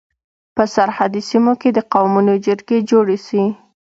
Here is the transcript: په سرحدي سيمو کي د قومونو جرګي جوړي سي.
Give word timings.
په 0.55 0.63
سرحدي 0.73 1.21
سيمو 1.29 1.53
کي 1.61 1.69
د 1.73 1.79
قومونو 1.93 2.33
جرګي 2.45 2.79
جوړي 2.89 3.17
سي. 3.27 3.43